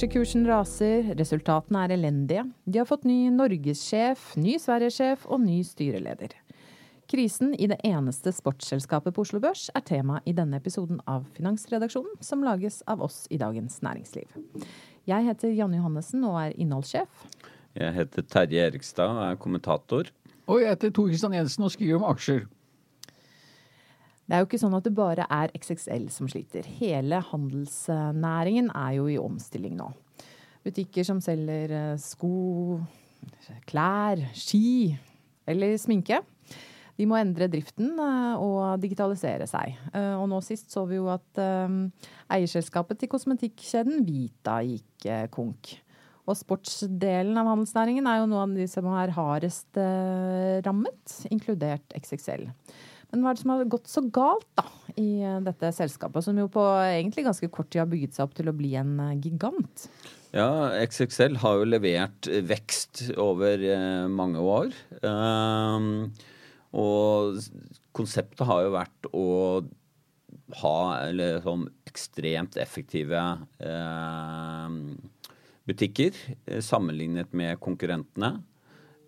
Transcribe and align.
Aksjekursen 0.00 0.46
raser, 0.48 1.10
resultatene 1.12 1.82
er 1.84 1.92
elendige. 1.92 2.46
De 2.64 2.78
har 2.80 2.86
fått 2.88 3.02
ny 3.04 3.26
norgessjef, 3.34 4.30
ny 4.40 4.54
Sverigesjef 4.56 5.26
og 5.28 5.42
ny 5.44 5.58
styreleder. 5.60 6.32
Krisen 7.12 7.50
i 7.52 7.66
det 7.68 7.76
eneste 7.84 8.32
sportsselskapet 8.32 9.12
på 9.12 9.26
Oslo 9.26 9.42
Børs 9.44 9.66
er 9.76 9.84
tema 9.84 10.22
i 10.24 10.32
denne 10.32 10.56
episoden 10.56 11.02
av 11.04 11.26
Finansredaksjonen, 11.36 12.16
som 12.24 12.46
lages 12.48 12.80
av 12.88 13.04
oss 13.04 13.26
i 13.28 13.36
Dagens 13.42 13.76
Næringsliv. 13.84 14.32
Jeg 15.04 15.26
heter 15.28 15.52
Janne 15.52 15.82
Johannessen 15.82 16.24
og 16.24 16.38
er 16.46 16.56
innholdssjef. 16.56 17.28
Jeg 17.76 17.92
heter 17.98 18.24
Terje 18.24 18.64
Erikstad 18.70 19.12
og 19.12 19.20
er 19.26 19.36
kommentator. 19.44 20.08
Og 20.48 20.64
jeg 20.64 20.78
heter 20.78 20.96
Tor 20.96 21.12
Kristian 21.12 21.36
Jensen 21.36 21.68
og 21.68 21.76
skriver 21.76 22.00
om 22.00 22.08
aksjer. 22.08 22.46
Det 24.30 24.36
er 24.36 24.44
jo 24.44 24.46
ikke 24.46 24.58
sånn 24.62 24.76
at 24.78 24.84
det 24.86 24.92
bare 24.94 25.24
er 25.26 25.50
XXL 25.58 26.04
som 26.14 26.28
sliter. 26.30 26.62
Hele 26.78 27.18
handelsnæringen 27.32 28.68
er 28.78 28.92
jo 28.94 29.08
i 29.10 29.16
omstilling 29.18 29.72
nå. 29.74 29.88
Butikker 30.62 31.02
som 31.08 31.18
selger 31.24 31.72
eh, 31.74 31.96
sko, 31.98 32.78
klær, 33.66 34.22
ski 34.38 34.92
eller 35.50 35.74
sminke. 35.82 36.20
De 36.94 37.08
må 37.10 37.18
endre 37.18 37.48
driften 37.50 37.90
eh, 37.90 38.36
og 38.38 38.78
digitalisere 38.84 39.48
seg. 39.50 39.74
Eh, 39.90 40.14
og 40.14 40.28
nå 40.30 40.38
sist 40.46 40.70
så 40.70 40.84
vi 40.86 41.00
jo 41.00 41.08
at 41.10 41.42
eierselskapet 42.30 43.02
til 43.02 43.10
kosmetikkjeden 43.10 44.06
Vita 44.06 44.60
gikk 44.62 45.08
konk. 45.34 45.72
Og 46.30 46.38
sportsdelen 46.38 47.34
av 47.34 47.50
handelsnæringen 47.50 48.06
er 48.06 48.20
jo 48.20 48.30
noe 48.30 48.46
av 48.46 48.54
de 48.54 48.68
som 48.70 48.86
er 48.94 49.10
hardest 49.16 49.82
rammet, 50.62 51.18
inkludert 51.34 51.98
XXL. 51.98 52.46
Men 53.10 53.22
hva 53.22 53.32
er 53.32 53.36
det 53.38 53.42
som 53.42 53.52
har 53.52 53.70
gått 53.72 53.90
så 53.90 54.02
galt 54.14 54.46
da, 54.58 54.64
i 55.00 55.08
eh, 55.26 55.40
dette 55.44 55.72
selskapet, 55.74 56.24
som 56.26 56.38
jo 56.38 56.46
på 56.52 56.62
egentlig 56.84 57.26
ganske 57.26 57.50
kort 57.52 57.70
tid 57.70 57.82
har 57.82 57.90
bygget 57.90 58.16
seg 58.16 58.28
opp 58.28 58.36
til 58.38 58.50
å 58.50 58.56
bli 58.56 58.74
en 58.78 58.96
eh, 59.02 59.16
gigant? 59.18 59.86
Ja, 60.30 60.70
XXL 60.78 61.40
har 61.42 61.58
jo 61.58 61.66
levert 61.66 62.28
vekst 62.46 63.08
over 63.18 63.64
eh, 63.66 64.06
mange 64.06 64.42
år. 64.42 64.70
Um, 65.02 66.12
og 66.70 67.40
konseptet 67.96 68.46
har 68.46 68.62
jo 68.62 68.74
vært 68.76 69.08
å 69.10 69.28
ha 70.60 70.76
eller, 71.08 71.40
sånn 71.42 71.66
ekstremt 71.90 72.58
effektive 72.62 73.18
eh, 73.58 74.76
butikker 75.66 76.14
sammenlignet 76.62 77.34
med 77.34 77.58
konkurrentene. 77.62 78.36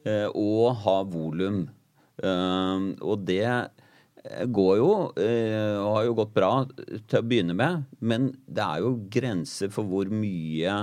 Eh, 0.03 0.27
og 0.35 0.83
ha 0.83 0.97
volum. 1.07 1.65
Um, 2.23 2.93
og 3.01 3.23
det 3.27 3.47
går 4.23 4.77
jo, 4.79 4.91
eh, 5.19 5.77
og 5.83 5.97
har 5.97 6.05
jo 6.07 6.19
gått 6.21 6.35
bra 6.35 6.51
til 6.71 7.19
å 7.19 7.25
begynne 7.27 7.57
med, 7.59 7.87
men 7.99 8.31
det 8.47 8.63
er 8.63 8.85
jo 8.85 8.95
grenser 9.11 9.73
for 9.75 9.89
hvor 9.89 10.11
mye 10.15 10.77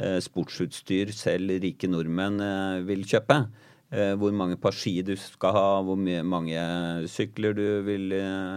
eh, 0.00 0.16
sportsutstyr 0.24 1.12
selv 1.12 1.58
rike 1.60 1.90
nordmenn 1.90 2.40
eh, 2.44 2.86
vil 2.88 3.04
kjøpe. 3.04 3.44
Hvor 3.90 4.30
mange 4.30 4.54
par 4.54 4.70
ski 4.70 5.00
du 5.02 5.16
skal 5.18 5.50
ha, 5.50 5.70
hvor 5.82 5.96
mange 5.98 6.60
sykler 7.10 7.56
du 7.58 7.64
vil 7.82 8.12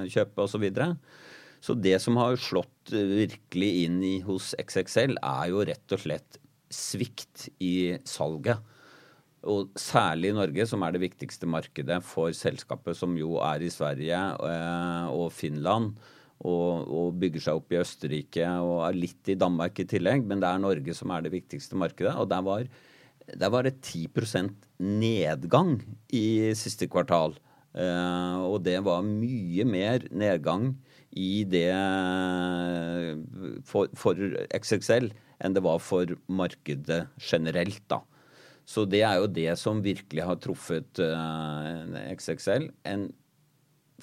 kjøpe 0.05 0.43
osv. 0.43 0.51
Så, 0.51 0.59
videre. 0.61 0.87
så 1.57 1.73
det 1.73 1.95
som 2.03 2.19
har 2.21 2.37
slått 2.37 2.93
virkelig 2.93 3.71
inn 3.87 3.95
i, 4.05 4.19
hos 4.21 4.51
XXL, 4.61 5.15
er 5.17 5.47
jo 5.49 5.65
rett 5.65 5.95
og 5.97 6.03
slett 6.03 6.37
svikt 6.69 7.47
i 7.65 7.97
salget. 8.05 8.61
Og 9.43 9.73
særlig 9.79 10.31
i 10.31 10.35
Norge, 10.37 10.65
som 10.69 10.83
er 10.85 10.95
det 10.95 11.03
viktigste 11.03 11.47
markedet 11.49 11.99
for 12.07 12.31
selskapet, 12.35 12.95
som 12.95 13.15
jo 13.19 13.35
er 13.43 13.63
i 13.65 13.71
Sverige 13.73 14.19
eh, 14.47 15.07
og 15.11 15.31
Finland. 15.35 15.97
Og, 16.43 16.89
og, 16.91 17.13
bygger 17.21 17.43
seg 17.45 17.59
opp 17.59 17.71
i 17.71 17.77
Østerrike 17.79 18.47
og 18.59 18.81
er 18.83 18.97
litt 18.97 19.29
i 19.31 19.37
Danmark 19.39 19.77
i 19.79 19.85
tillegg. 19.87 20.25
Men 20.27 20.41
det 20.43 20.49
er 20.49 20.63
Norge 20.63 20.95
som 20.97 21.13
er 21.15 21.23
det 21.23 21.31
viktigste 21.35 21.79
markedet. 21.79 22.15
Og 22.19 22.27
der 22.31 22.43
var, 22.43 22.67
der 23.31 23.51
var 23.53 23.67
det 23.67 23.77
10% 23.79 24.51
nedgang 24.83 25.77
i 26.11 26.51
siste 26.59 26.89
kvartal. 26.91 27.37
Eh, 27.73 28.39
og 28.43 28.63
det 28.63 28.79
var 28.85 29.05
mye 29.07 29.67
mer 29.67 30.07
nedgang 30.11 30.73
i 31.13 31.43
det 31.45 31.69
for, 33.69 33.91
for 33.97 34.17
XXL 34.49 35.11
enn 35.43 35.55
det 35.55 35.63
var 35.65 35.79
for 35.83 36.09
markedet 36.31 37.03
generelt, 37.21 37.83
da. 37.91 38.01
Så 38.65 38.85
det 38.87 39.03
er 39.03 39.19
jo 39.19 39.27
det 39.27 39.51
som 39.59 39.81
virkelig 39.83 40.23
har 40.23 40.39
truffet 40.41 41.01
uh, 41.03 41.91
eh, 41.99 42.13
XXL. 42.15 42.69
En 42.87 43.09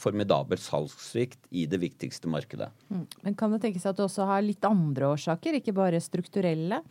formidabel 0.00 0.60
salgssvikt 0.60 1.48
i 1.56 1.66
det 1.68 1.80
viktigste 1.82 2.30
markedet. 2.30 2.68
Mm. 2.92 3.06
Men 3.24 3.34
kan 3.36 3.52
det 3.52 3.62
tenkes 3.64 3.88
at 3.88 3.98
det 3.98 4.06
også 4.06 4.28
har 4.28 4.44
litt 4.44 4.64
andre 4.68 5.10
årsaker, 5.14 5.58
ikke 5.58 5.76
bare 5.76 6.00
strukturelle? 6.04 6.82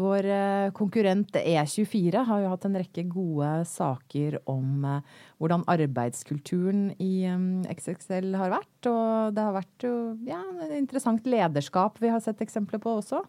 Vår 0.00 0.24
uh, 0.24 0.72
konkurrent 0.72 1.36
E24 1.36 2.22
har 2.24 2.40
jo 2.40 2.52
hatt 2.54 2.62
en 2.64 2.78
rekke 2.80 3.04
gode 3.12 3.50
saker 3.68 4.38
om 4.48 4.86
uh, 4.88 5.18
hvordan 5.36 5.66
arbeidskulturen 5.68 6.86
i 6.96 7.28
XXL 7.68 8.32
har 8.40 8.54
vært. 8.54 8.88
Og 8.88 9.36
det 9.36 9.44
har 9.44 9.58
vært 9.58 9.84
jo 9.84 9.96
ja, 10.28 10.40
interessant 10.78 11.28
lederskap 11.28 12.00
vi 12.00 12.12
har 12.12 12.24
sett 12.24 12.40
eksempler 12.40 12.80
på 12.80 12.96
også. 13.02 13.20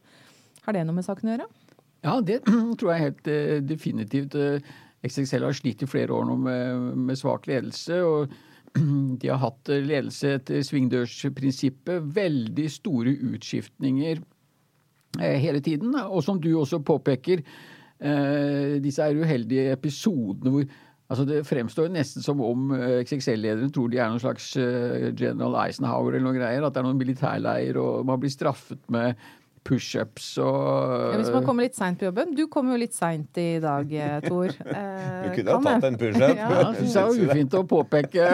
Har 0.64 0.76
det 0.76 0.86
noe 0.88 0.96
med 0.96 1.04
saken 1.04 1.28
å 1.28 1.36
gjøre? 1.36 1.52
Ja, 2.04 2.20
det 2.22 2.42
tror 2.80 2.94
jeg 2.94 3.06
helt 3.08 3.30
uh, 3.32 3.60
definitivt. 3.64 4.36
XXL 5.04 5.44
har 5.48 5.56
slitt 5.56 5.84
i 5.84 5.90
flere 5.90 6.16
år 6.16 6.28
nå 6.30 6.38
med, 6.46 6.90
med 7.10 7.20
svak 7.20 7.48
ledelse. 7.50 8.00
og 8.04 8.34
de 9.22 9.30
har 9.30 9.42
hatt 9.42 9.72
ledelse 9.72 10.38
etter 10.40 10.64
svingdørsprinsippet. 10.66 12.08
Veldig 12.16 12.70
store 12.72 13.16
utskiftninger 13.34 14.22
eh, 15.20 15.38
hele 15.44 15.62
tiden. 15.64 15.96
Og 16.08 16.24
som 16.26 16.40
du 16.42 16.54
også 16.56 16.82
påpeker, 16.86 17.44
eh, 18.00 18.80
disse 18.84 19.04
er 19.04 19.20
uheldige 19.20 19.72
episodene 19.76 20.56
hvor 20.56 20.74
altså 21.14 21.26
Det 21.28 21.44
fremstår 21.46 21.92
nesten 21.94 22.24
som 22.24 22.40
om 22.42 22.72
XXL-lederen 23.04 23.70
tror 23.76 23.90
de 23.92 24.00
er 24.00 24.08
noen 24.10 24.22
slags 24.24 24.48
General 25.20 25.60
Eisenhower 25.62 26.16
eller 26.16 26.24
noen 26.26 26.40
greier. 26.40 26.64
At 26.64 26.74
det 26.74 26.80
er 26.80 26.88
noen 26.88 26.98
militærleir 26.98 27.78
og 27.78 28.08
man 28.08 28.22
blir 28.24 28.32
straffet 28.34 28.80
med 28.90 29.20
pushups 29.64 30.26
og 30.44 30.58
ja, 31.14 31.20
Hvis 31.20 31.32
man 31.34 31.46
kommer 31.46 31.66
litt 31.66 31.78
seint 31.78 32.00
på 32.00 32.08
jobben. 32.08 32.34
Du 32.38 32.46
kom 32.52 32.70
jo 32.72 32.78
litt 32.80 32.96
seint 32.96 33.40
i 33.40 33.60
dag, 33.64 33.94
eh, 33.94 34.20
Tor. 34.26 34.52
Eh, 34.74 35.28
du 35.28 35.36
kunne 35.36 35.54
ha 35.54 35.60
tatt 35.64 35.86
en 35.88 35.98
pushup. 36.00 36.24
ja, 36.24 36.48
ja 36.50 36.64
syns 36.78 36.96
jeg 36.98 37.08
var 37.08 37.34
ufint 37.34 37.56
å 37.56 37.62
påpeke. 37.70 38.26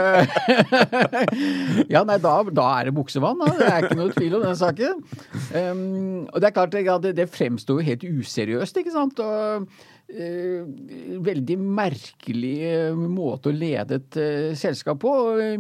ja, 1.94 2.04
nei, 2.08 2.18
da, 2.24 2.34
da, 2.48 2.68
er 2.80 2.90
det 2.90 2.96
buksevann. 2.96 3.42
Da. 3.44 3.52
Det 3.60 3.68
er 3.68 3.88
ikke 3.88 4.00
noe 4.00 4.14
tvil 4.16 4.38
om 4.40 4.46
den 4.46 4.58
saken. 4.60 5.04
Um, 5.52 5.84
og 6.30 6.40
det 6.40 6.50
er 6.50 6.56
klart, 6.56 6.78
det, 7.04 7.14
det 7.18 7.28
fremstår 7.34 7.82
jo 7.82 7.88
helt 7.90 8.06
useriøst, 8.08 8.80
ikke 8.82 8.96
sant. 8.96 9.20
Og 9.20 9.68
veldig 10.10 11.56
merkelig 11.62 12.54
eh, 12.66 12.98
måte 12.98 13.52
å 13.52 13.56
lede 13.56 14.00
et 14.00 14.18
uh, 14.18 14.56
selskap 14.58 15.02
på. 15.04 15.12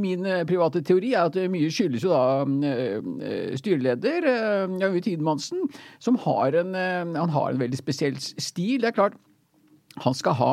Min 0.01 0.25
private 0.49 0.81
teori 0.85 1.13
er 1.13 1.29
at 1.29 1.37
mye 1.51 1.69
skyldes 1.73 2.05
jo 2.05 2.13
da 2.13 2.23
styreleder 3.59 4.25
Javid 4.81 5.05
Tidemansen, 5.05 5.67
som 6.01 6.17
har 6.25 6.57
en, 6.57 6.73
han 6.73 7.35
har 7.35 7.51
en 7.51 7.61
veldig 7.61 7.77
spesiell 7.79 8.17
stil. 8.19 8.81
Det 8.81 8.89
er 8.89 8.97
klart, 8.97 9.19
han 10.01 10.17
skal 10.17 10.37
ha 10.39 10.51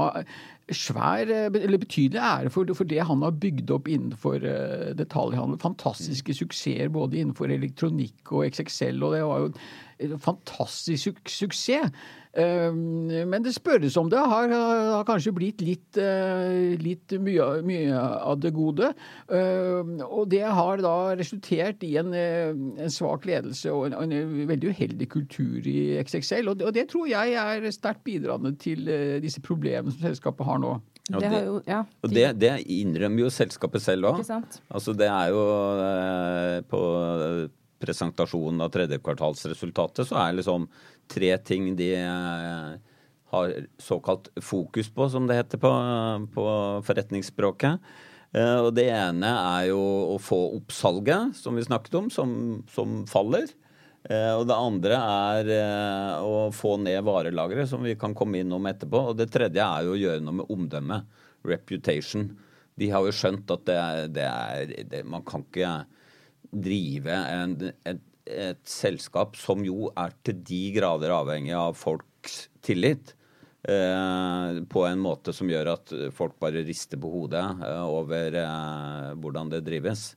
svær, 0.75 1.31
eller 1.31 1.78
betydelig 1.78 2.19
ære 2.19 2.50
for, 2.50 2.69
for, 2.75 2.88
det 2.90 3.04
han 3.06 3.22
har 3.22 3.37
bygd 3.40 3.70
opp 3.70 3.88
innenfor 3.88 4.42
detaljhandel. 4.99 5.60
Fantastiske 5.62 6.34
suksesser 6.34 6.90
både 6.92 7.20
innenfor 7.20 7.52
elektronikk 7.54 8.32
og 8.34 8.49
XXL. 8.50 8.99
og 9.06 9.14
det 9.14 9.22
var 9.25 9.44
jo 9.44 9.52
fantastisk 10.22 11.02
su 11.02 11.12
suksess. 11.26 11.90
Men 12.37 13.40
det 13.40 13.54
spørres 13.56 13.94
om 13.96 14.10
det 14.12 14.20
har, 14.20 14.50
har 14.52 15.04
kanskje 15.08 15.32
blitt 15.32 15.62
litt, 15.64 15.96
litt 16.82 17.14
mye, 17.25 17.46
mye, 17.64 17.96
av 17.96 18.43
det 18.43 18.50
gode. 18.52 18.90
Og 20.04 20.26
det 20.28 20.43
har 20.44 20.82
da 20.84 20.96
resultert 21.16 21.87
i 21.88 21.94
en, 21.96 22.12
en 22.12 22.93
svak 22.93 23.25
ledelse 23.25 23.72
og 23.72 23.87
en, 23.88 24.12
en, 24.12 24.34
veldig 24.52 24.75
uheldig 24.75 25.08
kultur 25.14 25.64
i 25.64 25.96
XXL. 26.02 26.52
Og 26.52 26.60
det, 26.60 26.69
og 26.69 26.76
det 26.76 26.84
tror 26.92 27.08
jeg 27.08 27.40
er 27.40 27.70
sterkt 27.72 28.04
bidragende 28.04 28.52
til 28.60 28.84
disse 29.25 29.40
problemene 29.40 29.96
som 29.96 30.04
selskapet 30.10 30.50
har 30.50 30.60
nå. 30.60 30.76
Ja, 31.06 31.20
det, 31.22 31.42
jo, 31.46 31.58
ja, 31.69 31.84
og 32.02 32.10
det, 32.10 32.25
det, 32.42 32.52
innrømmer 32.66 33.26
jo 33.26 33.28
selskapet 33.31 33.82
selv 33.84 34.08
òg. 34.10 34.25
Altså, 34.75 34.94
det 34.96 35.06
er 35.06 35.31
jo 35.31 35.44
eh, 35.78 36.56
På 36.66 36.81
presentasjonen 37.82 38.64
av 38.64 38.73
tredjekvartalsresultatet 38.75 40.08
så 40.08 40.19
er 40.20 40.37
liksom 40.38 40.67
tre 41.12 41.32
ting 41.44 41.75
de 41.78 41.90
eh, 42.00 42.94
har 43.34 43.55
såkalt 43.82 44.31
fokus 44.43 44.90
på, 44.94 45.08
som 45.12 45.26
det 45.28 45.38
heter 45.40 45.61
på, 45.61 45.73
på 46.34 46.46
forretningsspråket. 46.87 47.84
Eh, 48.37 48.58
og 48.62 48.73
det 48.76 48.88
ene 48.94 49.32
er 49.58 49.69
jo 49.73 49.82
å 50.14 50.17
få 50.23 50.40
opp 50.58 50.75
salget, 50.75 51.37
som 51.38 51.58
vi 51.58 51.67
snakket 51.67 52.00
om, 52.00 52.11
som, 52.12 52.32
som 52.73 53.02
faller. 53.11 53.50
Eh, 54.06 54.32
og 54.37 54.46
det 54.49 54.56
andre 54.56 55.02
er 55.02 55.52
å 56.23 56.49
få 56.55 56.76
ned 56.82 57.02
varelageret, 57.06 57.69
som 57.70 57.84
vi 57.87 57.96
kan 57.99 58.17
komme 58.17 58.43
innom 58.43 58.67
etterpå. 58.70 59.11
Og 59.11 59.20
det 59.20 59.31
tredje 59.34 59.62
er 59.62 59.87
jo 59.87 59.94
å 59.96 60.00
gjøre 60.00 60.25
noe 60.25 60.43
med 60.43 60.56
omdømmet. 60.56 61.23
Reputation. 61.46 62.31
De 62.76 62.88
har 62.90 63.05
jo 63.06 63.14
skjønt 63.14 63.50
at 63.55 63.69
det 63.69 63.76
er, 63.78 64.08
det 64.11 64.25
er 64.26 64.73
det, 64.90 65.05
Man 65.08 65.23
kan 65.26 65.44
ikke 65.46 65.76
drive 66.50 67.12
en, 67.12 67.54
et, 67.87 68.02
et, 68.26 68.60
selskap 68.69 69.37
som 69.38 69.64
jo 69.66 69.90
er 69.96 70.14
til 70.26 70.40
de 70.46 70.62
grader 70.76 71.14
avhengig 71.14 71.54
av 71.56 71.76
folks 71.78 72.46
tillit. 72.64 73.14
Eh, 73.66 74.60
på 74.70 74.84
en 74.87 75.00
måte 75.02 75.34
som 75.34 75.48
gjør 75.50 75.72
at 75.72 75.94
folk 76.14 76.37
bare 76.43 76.62
rister 76.66 77.00
på 77.02 77.10
hodet 77.10 77.43
eh, 77.66 77.82
over 77.82 78.38
eh, 78.38 79.08
hvordan 79.19 79.50
det 79.50 79.64
drives. 79.66 80.12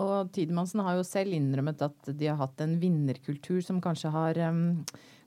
Og 0.00 0.28
Tidemansen 0.32 0.82
har 0.84 0.98
jo 0.98 1.06
selv 1.06 1.32
innrømmet 1.36 1.80
at 1.84 2.12
de 2.12 2.28
har 2.28 2.38
hatt 2.40 2.60
en 2.64 2.76
vinnerkultur 2.80 3.60
som 3.64 3.80
kanskje 3.84 4.12
har 4.12 4.38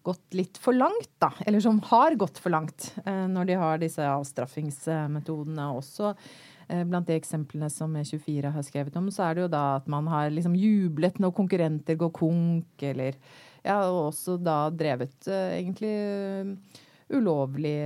gått 0.03 0.37
litt 0.37 0.59
for 0.61 0.75
langt, 0.75 1.11
da. 1.23 1.31
Eller 1.45 1.63
som 1.63 1.79
har 1.89 2.15
gått 2.19 2.41
for 2.43 2.53
langt 2.53 2.91
uh, 3.05 3.25
når 3.31 3.49
de 3.49 3.59
har 3.59 3.81
disse 3.81 4.07
avstraffingsmetodene 4.07 5.69
også. 5.77 6.13
Uh, 6.69 6.83
blant 6.89 7.07
de 7.09 7.17
eksemplene 7.17 7.69
som 7.71 7.95
E24 7.99 8.53
har 8.55 8.67
skrevet 8.67 8.99
om, 8.99 9.09
så 9.13 9.27
er 9.27 9.35
det 9.35 9.45
jo 9.45 9.51
da 9.55 9.65
at 9.79 9.89
man 9.91 10.07
har 10.11 10.31
liksom 10.33 10.55
jublet 10.59 11.19
når 11.23 11.35
konkurrenter 11.39 11.99
går 11.99 12.13
konk, 12.15 12.87
eller 12.93 13.19
ja, 13.63 13.79
og 13.87 14.09
også 14.09 14.37
da 14.43 14.65
drevet 14.75 15.31
uh, 15.31 15.53
egentlig 15.55 15.95
ulovlig 17.13 17.77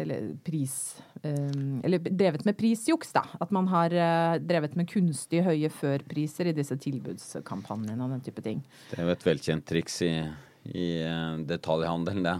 eller 0.00 0.36
pris 0.44 1.02
eh, 1.22 1.84
Eller 1.84 1.98
drevet 1.98 2.44
med 2.44 2.56
prisjuks, 2.56 3.12
da. 3.12 3.22
At 3.40 3.52
man 3.54 3.68
har 3.68 3.92
eh, 3.94 4.38
drevet 4.42 4.76
med 4.78 4.88
kunstig 4.90 5.42
høye 5.46 5.70
førpriser 5.72 6.50
i 6.50 6.56
disse 6.56 6.76
tilbudskampanjene 6.80 8.02
og 8.02 8.16
den 8.16 8.24
type 8.26 8.44
ting. 8.44 8.62
Det 8.90 8.98
er 9.00 9.06
jo 9.06 9.14
et 9.14 9.26
velkjent 9.26 9.66
triks 9.68 10.00
i, 10.06 10.12
i 10.74 10.90
eh, 11.04 11.40
detaljhandelen, 11.48 12.26
det. 12.26 12.36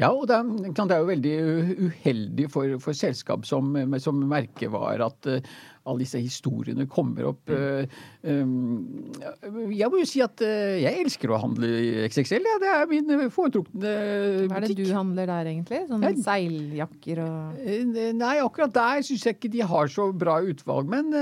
Ja, 0.00 0.08
og 0.10 0.24
det, 0.26 0.38
det, 0.72 0.94
er 0.94 1.02
jo 1.02 1.10
veldig 1.10 1.34
uheldig 1.86 2.48
for, 2.50 2.78
for 2.82 2.96
selskap 2.96 3.44
som, 3.46 3.74
som 4.02 4.18
merkevare 4.26 5.04
at 5.04 5.28
uh, 5.28 5.52
alle 5.86 6.02
disse 6.02 6.18
historiene 6.22 6.88
kommer 6.90 7.28
opp. 7.28 7.52
Uh, 7.52 7.84
um, 8.24 9.12
jeg 9.70 9.90
må 9.92 10.00
jo 10.00 10.08
si 10.08 10.22
at 10.24 10.42
uh, 10.42 10.74
jeg 10.80 11.04
elsker 11.04 11.30
å 11.30 11.42
handle 11.44 11.68
i 11.68 11.92
XXL. 12.08 12.48
Ja, 12.50 12.58
det 12.62 12.72
er 12.72 12.90
min 12.90 13.12
foretrukne 13.34 13.76
butikk. 13.78 14.50
Hva 14.50 14.62
er 14.62 14.68
det 14.70 14.78
du 14.80 14.92
handler 14.96 15.32
der, 15.34 15.52
egentlig? 15.52 15.84
Sånne 15.90 16.12
jeg, 16.12 16.24
seiljakker 16.26 17.22
og 17.26 17.62
Nei, 18.22 18.34
akkurat 18.42 18.74
der 18.74 19.06
syns 19.06 19.28
jeg 19.28 19.38
ikke 19.38 19.52
de 19.52 19.66
har 19.74 19.92
så 19.92 20.08
bra 20.16 20.40
utvalg. 20.42 20.90
Men 20.90 21.12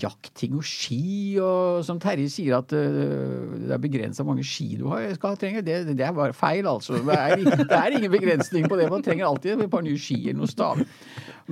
jaktting 0.00 0.54
og 0.56 0.64
ski, 0.64 1.36
og 1.42 1.82
som 1.84 1.98
Terje 2.00 2.30
sier 2.32 2.56
at 2.56 2.72
uh, 2.72 3.56
det 3.60 3.74
er 3.74 3.82
begrensa 3.82 4.24
mange 4.24 4.44
ski 4.46 4.70
du 4.80 4.86
har, 4.88 5.04
skal 5.18 5.36
trenge, 5.40 5.64
det, 5.66 5.82
det, 5.90 6.06
er 6.06 6.14
bare 6.16 6.36
feil, 6.36 6.66
altså. 6.68 6.96
Det 7.02 7.16
er, 7.16 7.36
det 7.60 7.76
er, 7.76 7.98
ingen 7.98 8.12
begrensning 8.12 8.68
på 8.70 8.78
det. 8.80 8.88
Man 8.92 9.04
trenger 9.04 9.28
alltid 9.28 9.60
et 9.60 9.72
par 9.72 9.84
nye 9.84 10.00
ski 10.00 10.18
eller 10.22 10.40
noe 10.42 10.50
stav. 10.50 10.80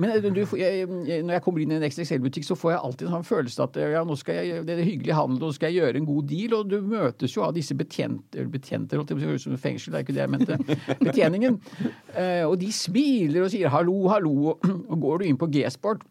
Men 0.01 0.13
eh, 0.15 0.25
du, 0.33 0.41
jeg, 0.57 0.87
når 0.87 1.35
jeg 1.35 1.43
kommer 1.45 1.63
inn 1.63 1.73
i 1.75 1.77
en 1.77 1.85
XXL-butikk, 1.85 2.47
så 2.47 2.57
får 2.57 2.73
jeg 2.73 2.81
alltid 2.87 3.07
en 3.07 3.15
sånn 3.17 3.27
følelse 3.27 3.67
at 3.67 3.79
ja, 3.93 4.03
nå 4.07 4.17
skal 4.19 4.39
jeg, 4.39 4.63
det 4.67 4.77
er 4.77 4.87
hyggelig 4.87 5.17
handel, 5.17 5.41
nå 5.45 5.57
skal 5.57 5.71
jeg 5.71 5.83
gjøre 5.83 6.01
en 6.01 6.09
god 6.09 6.29
deal. 6.31 6.55
Og 6.57 6.71
du 6.71 6.77
møtes 6.81 7.35
jo 7.37 7.45
av 7.45 7.53
disse 7.57 7.77
betjenter, 7.77 8.49
betjenter 8.51 9.01
holdt 9.01 9.13
jeg 9.13 9.21
på 9.21 9.35
å 9.35 9.41
si, 9.43 9.59
fengsel, 9.61 9.93
det 9.93 10.01
er 10.01 10.07
ikke 10.07 10.17
det 10.17 10.25
jeg 10.25 10.33
mente. 10.37 10.79
Betjeningen. 11.05 11.59
Uh, 12.15 12.47
og 12.47 12.57
de 12.61 12.71
smiler 12.73 13.45
og 13.45 13.53
sier 13.53 13.73
hallo, 13.73 13.99
hallo. 14.11 14.55
Og 14.61 14.97
går 15.01 15.21
du 15.21 15.29
inn 15.29 15.39
på 15.39 15.49
G-sport 15.51 16.07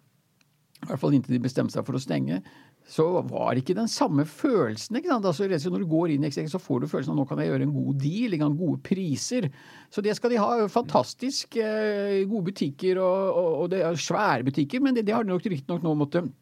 i 0.80 0.88
hvert 0.88 1.00
fall 1.02 1.14
inntil 1.16 1.36
de 1.36 1.42
bestemte 1.44 1.74
seg 1.74 1.84
for 1.84 1.98
å 1.98 2.00
stenge, 2.00 2.40
så 2.90 3.04
var 3.28 3.58
ikke 3.58 3.76
den 3.76 3.88
samme 3.90 4.24
følelsen. 4.26 4.96
ikke 4.96 5.12
sant? 5.12 5.26
Altså, 5.28 5.70
når 5.70 5.84
du 5.84 5.90
går 5.90 6.14
inn 6.14 6.24
i 6.24 6.30
XXL, 6.30 6.48
så 6.54 6.62
får 6.62 6.80
du 6.80 6.88
følelsen 6.90 7.12
av 7.12 7.20
nå 7.20 7.26
kan 7.28 7.38
jeg 7.42 7.50
gjøre 7.50 7.66
en 7.68 7.74
god 7.76 8.00
deal, 8.00 8.34
ikke 8.34 8.48
sant? 8.48 8.60
gode 8.62 8.80
priser. 8.88 9.48
Så 9.92 10.02
det 10.04 10.16
skal 10.16 10.32
de 10.32 10.40
ha. 10.40 10.50
Fantastisk 10.72 11.58
eh, 11.60 12.22
gode 12.30 12.48
butikker, 12.50 13.02
og, 13.04 13.28
og, 13.30 13.50
og, 13.60 13.66
det 13.74 13.84
er 13.86 14.00
svære 14.08 14.48
butikker, 14.48 14.82
men 14.82 14.96
det, 14.96 15.04
det 15.06 15.14
har 15.14 15.26
de 15.26 15.34
nok 15.34 15.50
riktignok 15.52 15.84
nå 15.84 15.94
måttet 16.00 16.32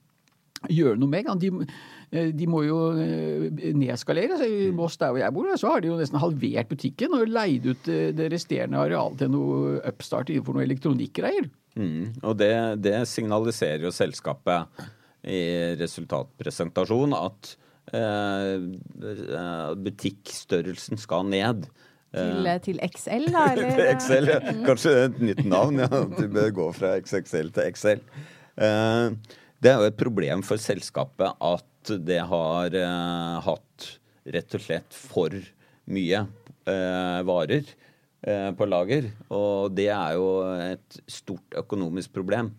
gjøre 0.73 0.99
noe 1.03 1.13
med. 1.13 1.29
De, 1.43 1.53
eh, 1.67 1.75
de 2.09 2.47
må 2.49 2.63
jo 2.65 2.79
eh, 2.97 3.49
nedskalere. 3.77 4.39
Så 4.41 4.49
I 4.49 4.69
Moss, 4.75 4.97
der 5.01 5.13
hvor 5.13 5.21
jeg 5.21 5.35
bor, 5.37 5.49
så 5.61 5.75
har 5.75 5.83
de 5.85 5.91
jo 5.91 5.99
nesten 5.99 6.21
halvert 6.23 6.71
butikken 6.71 7.17
og 7.17 7.29
leid 7.29 7.69
ut 7.69 7.91
eh, 7.93 8.11
det 8.17 8.31
resterende 8.33 8.81
arealet 8.81 9.21
til 9.23 9.33
noe 9.35 9.79
upstart 9.89 10.33
innenfor 10.33 10.57
noe 10.57 10.65
elektronikkgreier. 10.65 11.51
Mm. 11.79 12.05
Og 12.25 12.39
det, 12.41 12.53
det, 12.83 12.97
signaliserer 13.11 13.85
jo 13.87 13.95
selskapet 13.95 14.89
i 15.29 15.43
resultatpresentasjon 15.79 17.13
at 17.19 17.53
eh, 17.93 18.57
butikkstørrelsen 19.85 21.01
skal 21.01 21.29
ned. 21.29 21.69
Til, 22.15 22.47
eh, 22.49 22.61
til 22.65 22.81
XL, 22.81 23.29
da? 23.35 23.45
Eller? 23.53 23.75
til 23.77 23.91
XL, 24.01 24.33
ja. 24.33 24.41
Kanskje 24.65 24.95
et 25.05 25.21
nytt 25.21 25.45
navn. 25.45 25.85
ja. 25.85 26.05
Du 26.09 26.25
bør 26.33 26.51
gå 26.57 26.71
fra 26.77 26.97
XXL 27.03 27.53
til 27.53 27.77
XL. 27.77 28.05
Eh, 28.65 29.35
det 29.59 29.73
er 29.73 29.83
jo 29.83 29.91
et 29.91 29.99
problem 29.99 30.45
for 30.47 30.61
selskapet 30.63 31.35
at 31.37 31.67
det 31.97 32.21
har 32.31 32.75
eh, 32.77 33.35
hatt 33.45 33.91
rett 34.29 34.57
og 34.59 34.65
slett 34.65 34.97
for 34.97 35.33
mye 35.89 36.25
eh, 36.69 37.21
varer 37.25 37.77
Eh, 38.19 38.51
på 38.59 38.67
lager. 38.67 39.13
Og 39.31 39.71
det 39.79 39.87
er 39.95 40.17
jo 40.19 40.29
et 40.59 40.99
stort 41.07 41.55
økonomisk 41.61 42.17
problem. 42.17 42.51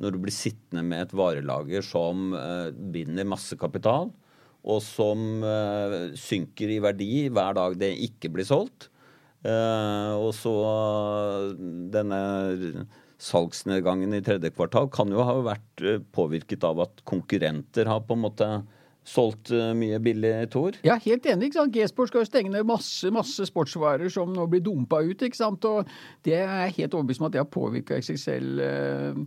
Når 0.00 0.14
du 0.14 0.20
blir 0.22 0.34
sittende 0.34 0.84
med 0.86 1.02
et 1.02 1.14
varelager 1.18 1.82
som 1.82 2.30
eh, 2.38 2.70
binder 2.70 3.26
masse 3.26 3.58
kapital, 3.58 4.12
og 4.60 4.78
som 4.84 5.42
eh, 5.42 6.14
synker 6.14 6.70
i 6.70 6.78
verdi 6.84 7.26
hver 7.32 7.58
dag 7.58 7.74
det 7.80 7.90
ikke 8.06 8.30
blir 8.36 8.46
solgt. 8.46 8.88
og 9.40 10.34
så 10.36 10.52
denne 11.88 12.18
salgsnedgangen 13.20 14.16
i 14.16 14.22
tredje 14.24 14.52
kvartal 14.54 14.88
kan 14.92 15.12
jo 15.12 15.24
ha 15.26 15.36
vært 15.44 15.84
påvirket 16.16 16.64
av 16.66 16.80
at 16.86 17.02
konkurrenter 17.08 17.90
har 17.90 18.04
på 18.06 18.16
en 18.16 18.24
måte 18.24 18.50
solgt 19.06 19.50
eh, 19.54 19.72
mye 19.76 19.98
billig 20.02 20.32
Tor? 20.52 20.76
Ja, 20.86 20.96
helt 21.02 21.26
enig. 21.28 21.52
G-sport 21.72 22.10
skal 22.10 22.24
jo 22.24 22.28
stenge 22.28 22.52
ned 22.52 22.68
masse 22.68 23.10
masse 23.14 23.46
sportsvarer 23.48 24.10
som 24.12 24.32
nå 24.34 24.46
blir 24.50 24.62
dumpa 24.64 25.00
ut. 25.06 25.22
ikke 25.22 25.38
sant? 25.38 25.64
Og 25.68 25.88
Det 26.26 26.36
er 26.42 26.74
helt 26.76 26.94
overbevist 26.94 27.22
om 27.22 27.28
at 27.28 27.36
det 27.36 27.42
har 27.42 27.50
påvirka 27.50 27.98
XXL 28.00 28.62
eh, 28.66 29.22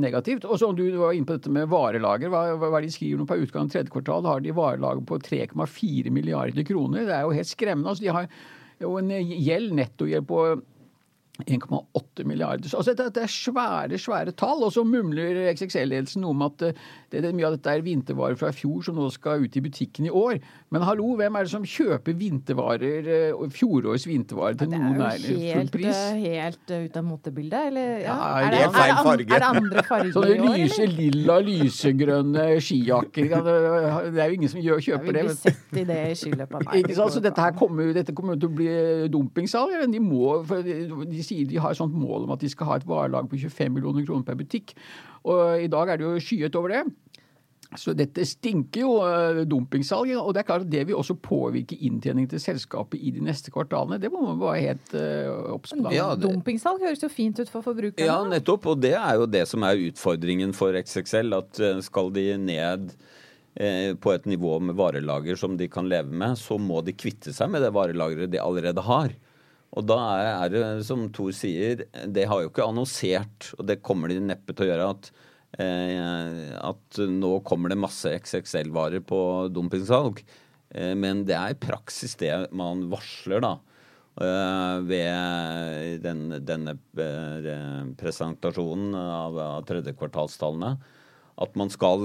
negativt. 0.00 0.44
Og 0.48 0.58
så 0.60 0.72
Du 0.76 0.84
var 0.96 1.12
inne 1.12 1.28
på 1.28 1.36
dette 1.36 1.52
med 1.52 1.68
varelager. 1.68 2.32
Hva, 2.32 2.56
hva 2.56 2.80
de 2.80 2.92
skriver 2.92 3.20
nå 3.20 3.28
på 3.28 3.40
utgang 3.44 3.68
av 3.68 3.74
tredje 3.74 3.92
kvartal? 3.92 4.26
har 4.26 4.40
de 4.40 4.56
varelager 4.56 5.04
på 5.06 5.20
3,4 5.20 6.10
milliarder 6.10 6.64
kroner. 6.64 7.06
Det 7.06 7.16
er 7.16 7.22
jo 7.28 7.36
helt 7.36 7.52
skremmende. 7.52 7.90
altså 7.90 8.04
De 8.04 8.14
har 8.14 8.28
jo 8.80 8.96
en 8.96 9.10
gjeld, 9.10 9.74
nettogjeld 9.76 10.28
på 10.28 10.44
1,8 11.46 12.26
milliarder. 12.28 12.70
Altså 12.76 12.94
det, 12.96 13.10
er 13.16 13.30
svære, 13.30 13.98
svære 13.98 14.36
tall. 14.36 14.64
Og 14.66 14.74
så 14.76 14.84
mumler 14.86 15.42
XXL-ledelsen 15.54 16.24
noe 16.24 16.36
om 16.36 16.46
at 16.48 16.66
eh, 16.68 16.80
det, 17.12 17.24
det, 17.26 17.34
mye 17.36 17.50
av 17.50 17.58
dette 17.58 17.74
er 17.74 17.86
vintervarer 17.86 18.38
fra 18.40 18.52
i 18.52 18.56
fjor 18.56 18.84
som 18.86 18.98
nå 18.98 19.08
skal 19.14 19.46
ut 19.46 19.58
i 19.58 19.64
butikken 19.64 20.08
i 20.10 20.14
år. 20.14 20.40
Men 20.70 20.86
hallo, 20.86 21.14
hvem 21.18 21.38
er 21.38 21.46
det 21.46 21.54
som 21.54 21.66
kjøper 21.66 22.18
vintervarer, 22.20 23.10
eh, 23.10 23.44
fjorårets 23.56 24.08
vintervarer 24.10 24.60
til 24.60 24.72
noen 24.74 24.94
nærmere 24.94 25.18
full 25.24 25.74
pris? 25.74 25.90
Det 25.90 25.96
er 25.96 26.16
jo 26.20 26.36
helt 26.38 26.50
helt 26.50 26.70
ut 26.90 26.96
av 26.96 27.04
motebildet, 27.04 27.66
eller? 27.70 27.88
Ja, 28.00 28.14
ja 28.14 28.16
er, 28.40 28.50
det, 28.50 28.60
er, 28.60 28.70
det, 28.70 29.26
er, 29.26 29.42
det 29.42 29.48
andre 29.48 29.84
farger 29.86 30.12
Sånne 30.16 30.34
i 30.34 30.40
år, 30.40 30.56
lyse, 30.58 30.86
lilla, 30.90 31.38
lysegrønne 31.44 32.46
skijakker. 32.64 33.30
Det 33.30 34.22
er 34.22 34.32
jo 34.32 34.38
ingen 34.38 34.52
som 34.52 34.62
gjør, 34.64 34.82
kjøper 34.86 35.16
det. 35.16 35.24
Vi 35.24 35.30
blir 35.30 35.38
sett 35.38 35.80
i 35.80 35.86
det 35.88 35.98
i 36.10 36.16
skiløpet. 36.18 36.68
Ikke 36.80 36.98
sant? 36.98 37.14
Så 37.16 37.24
dette 37.24 37.46
her 37.46 37.56
kommer, 37.58 37.92
dette 37.96 38.14
kommer 38.16 38.38
til 38.40 38.50
å 38.50 38.58
bli 38.60 38.70
dumpingsalg. 39.12 39.76
De 39.90 40.02
må, 40.02 40.40
for 40.48 40.66
de 40.66 41.24
sier 41.30 41.48
de 41.48 41.60
har 41.62 41.72
et 41.72 41.80
sånt 41.80 41.96
mål 41.96 42.26
om 42.26 42.34
at 42.36 42.42
de 42.42 42.50
skal 42.52 42.68
ha 42.68 42.80
et 42.80 42.88
varelag 42.88 43.30
på 43.30 43.40
25 43.40 43.78
millioner 43.78 44.04
kroner 44.06 44.26
per 44.26 44.38
butikk. 44.40 44.74
Og 45.30 45.64
i 45.64 45.70
dag 45.70 45.92
er 45.94 46.00
det 46.00 46.08
jo 46.08 46.18
skyet 46.24 46.58
over 46.58 46.74
det. 46.74 46.84
Så 47.78 47.92
dette 47.94 48.24
stinker 48.26 48.82
jo 48.82 48.94
uh, 48.98 49.42
dumpingsalg, 49.46 50.10
og 50.18 50.32
det 50.34 50.40
er 50.42 50.46
klart 50.48 50.64
at 50.64 50.72
det 50.72 50.82
vil 50.88 50.98
også 50.98 51.14
påvirke 51.22 51.76
inntjeningen 51.78 52.32
til 52.32 52.42
selskapet 52.42 52.98
i 52.98 53.12
de 53.14 53.22
neste 53.22 53.52
kvartalene. 53.54 54.00
Det 54.02 54.10
må 54.10 54.24
man 54.24 54.40
være 54.40 54.64
helt 54.64 54.94
uh, 54.98 55.52
obs 55.54 55.76
på. 55.76 55.92
Ja, 55.94 56.08
Dumpingsalg 56.18 56.82
høres 56.82 57.04
jo 57.04 57.12
fint 57.12 57.38
ut 57.38 57.52
for 57.52 57.62
forbrukerne. 57.62 58.08
Ja, 58.08 58.18
nettopp. 58.26 58.66
Og 58.72 58.82
det 58.82 58.96
er 58.98 59.20
jo 59.20 59.30
det 59.30 59.44
som 59.46 59.62
er 59.68 59.84
utfordringen 59.86 60.54
for 60.56 60.74
XXL. 60.74 61.30
At 61.38 61.62
uh, 61.62 61.78
skal 61.86 62.10
de 62.16 62.26
ned 62.42 62.94
på 64.00 64.12
et 64.14 64.28
nivå 64.30 64.52
med 64.62 64.76
varelager 64.78 65.36
som 65.36 65.56
de 65.58 65.66
kan 65.68 65.88
leve 65.90 66.14
med, 66.14 66.38
så 66.38 66.54
må 66.56 66.78
de 66.86 66.94
kvitte 66.94 67.32
seg 67.34 67.50
med 67.50 67.64
det 67.64 67.72
varelageret 67.74 68.30
de 68.30 68.38
allerede 68.40 68.84
har. 68.86 69.10
Og 69.78 69.86
da 69.86 69.98
er 70.18 70.50
det, 70.50 70.62
som 70.88 71.04
Thor 71.14 71.30
sier, 71.36 71.84
det 72.10 72.24
har 72.26 72.42
jo 72.42 72.50
ikke 72.50 72.66
annonsert, 72.66 73.52
og 73.58 73.68
det 73.68 73.82
kommer 73.86 74.10
de 74.10 74.18
neppe 74.22 74.54
til 74.54 74.66
å 74.66 74.70
gjøre, 74.72 74.88
at 74.96 75.12
Eh, 75.58 76.50
at 76.62 77.00
nå 77.10 77.32
kommer 77.46 77.72
det 77.72 77.80
masse 77.80 78.12
XXL-varer 78.20 79.02
på 79.06 79.20
dumpingsalg. 79.50 80.22
Eh, 80.70 80.94
men 80.94 81.24
det 81.26 81.36
er 81.36 81.54
i 81.54 81.58
praksis 81.58 82.14
det 82.20 82.32
man 82.54 82.86
varsler, 82.92 83.42
da. 83.42 83.56
Eh, 84.20 84.76
ved 84.86 86.04
den, 86.04 86.24
denne 86.46 86.76
presentasjonen 87.98 88.94
av, 88.94 89.38
av 89.58 89.68
tredjekvartalstallene. 89.70 90.74
At 91.40 91.54
man 91.56 91.70
skal 91.72 92.04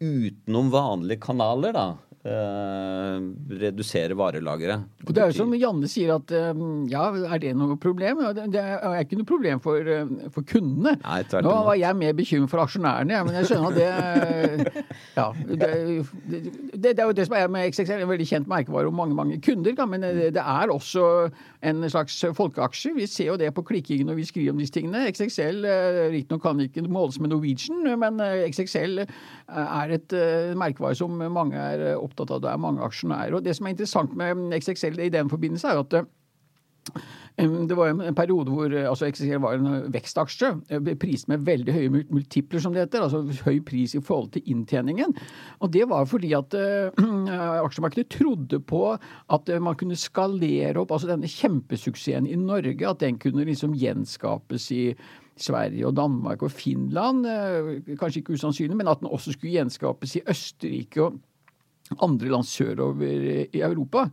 utenom 0.00 0.70
vanlige 0.72 1.20
kanaler, 1.26 1.74
da 1.76 1.88
Uh, 2.20 3.16
redusere 3.48 4.12
varelageret. 4.12 4.82
Det 5.08 5.22
er 5.22 5.30
jo 5.30 5.38
som 5.38 5.54
Janne 5.56 5.88
sier 5.88 6.10
at 6.18 6.28
um, 6.52 6.82
ja, 6.84 7.06
er 7.16 7.40
det 7.40 7.54
noe 7.56 7.78
problem? 7.80 8.18
Det 8.36 8.60
er 8.60 8.98
ikke 9.00 9.16
noe 9.16 9.28
problem 9.30 9.62
for, 9.64 9.80
uh, 9.80 10.26
for 10.34 10.44
kundene. 10.44 10.98
Nei, 11.00 11.20
Nå 11.40 11.54
var 11.64 11.78
jeg 11.80 11.96
mer 11.96 12.12
bekymret 12.18 12.52
for 12.52 12.60
aksjonærene, 12.60 13.22
men 13.24 13.38
jeg 13.38 13.48
skjønner 13.48 13.70
at 13.70 13.78
det 13.80 14.84
Ja. 15.16 15.24
Det, 15.32 15.70
det, 16.28 16.42
det, 16.76 16.92
er 16.92 17.08
jo 17.08 17.16
det 17.16 17.24
som 17.30 17.38
er 17.38 17.48
med 17.48 17.72
XXL, 17.72 18.04
en 18.04 18.12
veldig 18.12 18.28
kjent 18.28 18.52
merkevare 18.52 18.92
og 18.92 18.98
mange, 19.00 19.16
mange 19.16 19.40
kunder. 19.40 19.80
Men 19.88 20.04
det, 20.04 20.44
er 20.44 20.74
også 20.76 21.06
en 21.64 21.88
slags 21.88 22.18
folkeaksje. 22.36 22.92
Vi 23.00 23.08
ser 23.08 23.32
jo 23.32 23.38
det 23.40 23.48
på 23.56 23.64
klikkingen 23.72 24.12
når 24.12 24.20
vi 24.20 24.28
skriver 24.28 24.52
om 24.52 24.60
disse 24.60 24.76
tingene. 24.76 25.06
XXL 25.08 25.64
riktignok 26.12 26.44
kan 26.44 26.60
ikke 26.60 26.84
måles 26.84 27.16
med 27.16 27.32
Norwegian, 27.32 27.80
men 28.04 28.20
XXL 28.52 29.06
er 29.08 29.96
et 29.96 30.18
merkevare 30.60 31.00
som 31.00 31.16
mange 31.16 31.56
er 31.56 31.88
opptatt 31.96 32.09
opptatt 32.10 32.34
av 32.36 32.42
det 32.44 32.52
er 32.52 32.62
mange 32.62 32.84
aksjonærer. 32.86 33.38
Og 33.38 33.44
Det 33.44 33.56
som 33.56 33.66
er 33.66 33.76
interessant 33.76 34.16
med 34.18 34.50
XXL 34.58 34.98
i 35.06 35.12
den 35.12 35.30
forbindelse, 35.30 35.68
er 35.68 35.80
at 35.84 36.00
um, 36.00 37.68
det 37.68 37.76
var 37.78 37.92
en 37.92 38.16
periode 38.16 38.52
hvor 38.52 38.74
altså 38.74 39.08
XXL 39.08 39.40
var 39.40 39.56
en 39.56 39.92
vekstaksje, 39.94 40.50
eh, 40.68 40.90
priset 41.00 41.30
med 41.30 41.46
veldig 41.46 41.76
høye 41.76 41.92
multipler, 42.10 42.60
som 42.60 42.74
det 42.74 42.84
heter. 42.84 43.06
Altså 43.06 43.22
høy 43.46 43.62
pris 43.64 43.94
i 43.94 44.02
forhold 44.04 44.32
til 44.34 44.44
inntjeningen. 44.52 45.14
Og 45.60 45.72
det 45.72 45.86
var 45.88 46.08
fordi 46.10 46.34
at 46.36 46.56
uh, 46.58 47.00
aksjemarkedet 47.66 48.10
trodde 48.18 48.60
på 48.60 48.84
at 48.92 49.54
man 49.62 49.78
kunne 49.80 49.96
skalere 49.96 50.76
opp 50.82 50.92
altså 50.92 51.12
denne 51.12 51.30
kjempesuksessen 51.30 52.28
i 52.28 52.36
Norge, 52.36 52.84
at 52.88 53.00
den 53.00 53.18
kunne 53.22 53.48
liksom 53.48 53.76
gjenskapes 53.78 54.70
i 54.76 54.84
Sverige 55.40 55.86
og 55.88 55.96
Danmark 55.96 56.42
og 56.42 56.52
Finland. 56.52 57.24
Kanskje 57.98 58.20
ikke 58.20 58.36
usannsynlig, 58.36 58.76
men 58.76 58.88
at 58.88 59.00
den 59.00 59.08
også 59.08 59.32
skulle 59.32 59.56
gjenskapes 59.56 60.16
i 60.18 60.24
Østerrike 60.28 61.02
og 61.06 61.18
andre 61.98 62.30
land 62.30 62.46
sørover 62.46 63.26
i 63.50 63.62
Europa. 63.64 64.06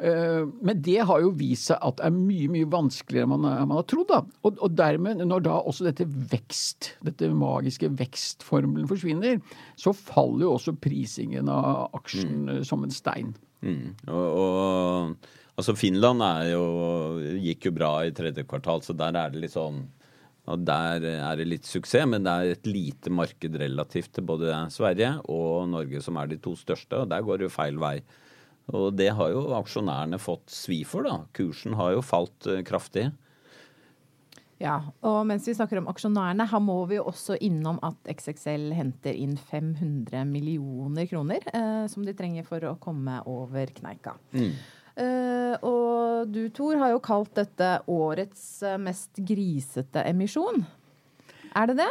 Eh, 0.00 0.46
men 0.62 0.80
det 0.80 1.02
har 1.04 1.20
jo 1.20 1.32
vist 1.36 1.68
seg 1.68 1.80
at 1.84 1.98
det 1.98 2.06
er 2.08 2.14
mye 2.14 2.48
mye 2.52 2.68
vanskeligere 2.72 3.28
enn 3.28 3.34
man, 3.34 3.44
man 3.68 3.76
har 3.78 3.86
trodd. 3.90 4.08
da. 4.08 4.22
Og, 4.42 4.56
og, 4.56 4.72
dermed, 4.76 5.20
når 5.28 5.44
da 5.44 5.58
også 5.60 5.86
dette 5.90 6.06
vekst, 6.08 6.94
dette 7.06 7.28
magiske 7.36 7.90
vekstformelen 8.00 8.88
forsvinner, 8.90 9.38
så 9.78 9.94
faller 9.96 10.46
jo 10.46 10.56
også 10.56 10.76
prisingen 10.80 11.52
av 11.52 11.90
aksjen 12.00 12.48
mm. 12.48 12.56
som 12.68 12.86
en 12.86 12.94
stein. 12.94 13.34
Mm. 13.60 13.92
Og, 14.08 14.40
og, 14.40 15.30
altså 15.60 15.76
Finland 15.76 16.24
jo, 16.48 16.64
gikk 17.44 17.68
jo 17.68 17.76
bra 17.76 17.94
i 18.06 18.14
tredje 18.16 18.46
kvartal, 18.48 18.80
så 18.84 18.96
der 18.96 19.18
er 19.20 19.34
det 19.34 19.44
litt 19.44 19.56
sånn 19.56 19.84
og 20.50 20.64
Der 20.66 21.06
er 21.12 21.38
det 21.38 21.46
litt 21.48 21.68
suksess, 21.68 22.08
men 22.10 22.26
det 22.26 22.32
er 22.32 22.54
et 22.54 22.66
lite 22.68 23.12
marked 23.14 23.56
relativt 23.62 24.12
til 24.16 24.26
både 24.26 24.66
Sverige 24.74 25.14
og 25.30 25.70
Norge, 25.70 26.02
som 26.02 26.18
er 26.20 26.30
de 26.30 26.40
to 26.42 26.56
største. 26.58 26.98
og 26.98 27.10
Der 27.12 27.22
går 27.22 27.40
det 27.40 27.48
jo 27.48 27.54
feil 27.54 27.80
vei. 27.80 27.98
Og 28.70 28.92
det 28.94 29.10
har 29.18 29.32
jo 29.32 29.48
aksjonærene 29.58 30.20
fått 30.22 30.52
svi 30.52 30.82
for, 30.86 31.06
da. 31.06 31.24
Kursen 31.34 31.74
har 31.78 31.96
jo 31.96 32.04
falt 32.06 32.46
uh, 32.46 32.60
kraftig. 32.66 33.08
Ja, 34.60 34.76
og 35.08 35.22
mens 35.24 35.46
vi 35.48 35.54
snakker 35.56 35.80
om 35.80 35.88
aksjonærene, 35.88 36.44
her 36.50 36.60
må 36.60 36.82
vi 36.90 36.98
jo 36.98 37.06
også 37.08 37.38
innom 37.40 37.78
at 37.86 38.10
XXL 38.12 38.74
henter 38.76 39.16
inn 39.16 39.38
500 39.40 40.26
millioner 40.28 41.08
kroner, 41.08 41.46
eh, 41.48 41.86
som 41.88 42.04
de 42.04 42.12
trenger 42.16 42.44
for 42.44 42.66
å 42.68 42.74
komme 42.82 43.22
over 43.30 43.72
kneika. 43.78 44.18
Mm. 44.36 44.52
Uh, 45.00 45.56
og 45.64 46.28
du, 46.30 46.44
Tor, 46.52 46.76
har 46.80 46.92
jo 46.92 47.00
kalt 47.02 47.32
dette 47.38 47.70
årets 47.88 48.44
eh, 48.66 48.76
mest 48.82 49.16
grisete 49.24 50.02
emisjon. 50.04 50.60
Er 51.56 51.70
det 51.70 51.78
det? 51.78 51.88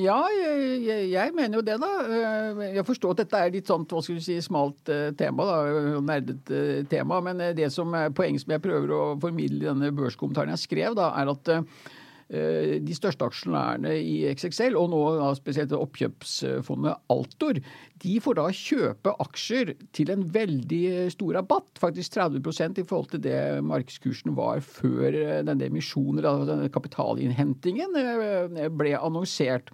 Ja, 0.00 0.16
jeg, 0.32 1.10
jeg, 1.12 1.34
mener 1.36 1.60
jo 1.60 1.64
det, 1.66 1.76
da. 1.82 1.90
Eh, 2.00 2.62
jeg 2.78 2.86
forstår 2.88 3.12
at 3.12 3.20
dette 3.20 3.42
er 3.44 3.52
litt 3.52 3.68
sånt 3.70 3.92
hva 3.92 4.00
skal 4.02 4.16
du 4.16 4.24
si, 4.24 4.38
smalt 4.42 4.90
tema, 5.20 5.46
da, 5.46 6.00
nerdete 6.00 6.62
tema. 6.90 7.20
Men 7.28 7.44
det 7.58 7.68
som 7.74 7.92
er 7.98 8.08
poenget 8.16 8.46
som 8.46 8.56
jeg 8.56 8.64
prøver 8.64 8.96
å 8.96 9.02
formidle 9.20 9.60
i 9.60 9.68
denne 9.68 9.92
børskommentaren 10.00 10.56
jeg 10.56 10.64
skrev, 10.64 10.96
da, 10.98 11.12
er 11.20 11.34
at 11.36 11.54
Eh, 11.54 11.99
de 12.30 12.94
største 12.94 13.26
aksjonærene 13.26 13.96
i 13.98 14.20
XXL, 14.30 14.76
og 14.78 14.92
nå 14.92 15.30
spesielt 15.34 15.72
oppkjøpsfondet 15.74 17.00
Altor, 17.10 17.58
de 18.00 18.12
får 18.22 18.36
da 18.38 18.46
kjøpe 18.54 19.14
aksjer 19.24 19.72
til 19.96 20.12
en 20.14 20.22
veldig 20.32 21.10
stor 21.12 21.36
rabatt, 21.36 21.80
faktisk 21.82 22.16
30% 22.16 22.80
i 22.80 22.86
forhold 22.86 23.10
til 23.14 23.24
det 23.24 23.40
markedskursen 23.66 24.36
var 24.38 24.62
før 24.64 25.08
eh, 25.10 25.40
denne 25.46 25.68
emisjonen, 25.68 26.22
denne 26.48 26.70
kapitalinnhentingen, 26.72 27.98
eh, 28.00 28.70
ble 28.72 28.94
annonsert. 28.98 29.72